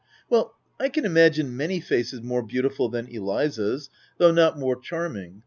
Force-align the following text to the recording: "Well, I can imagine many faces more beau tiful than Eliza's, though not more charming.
"Well, 0.31 0.55
I 0.79 0.89
can 0.89 1.05
imagine 1.05 1.55
many 1.55 1.79
faces 1.79 2.23
more 2.23 2.41
beau 2.41 2.63
tiful 2.63 2.89
than 2.89 3.05
Eliza's, 3.07 3.91
though 4.17 4.31
not 4.31 4.57
more 4.57 4.75
charming. 4.81 5.39